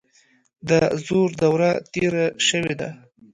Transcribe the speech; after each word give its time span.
د 0.69 0.71
زور 1.05 1.29
دوره 1.41 1.71
تیره 1.93 2.25
شوې 2.47 2.73
ده. 2.79 2.89